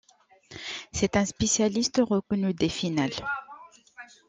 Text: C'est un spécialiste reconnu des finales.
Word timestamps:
C'est 0.91 1.15
un 1.15 1.25
spécialiste 1.25 2.01
reconnu 2.03 2.55
des 2.55 2.69
finales. 2.69 3.11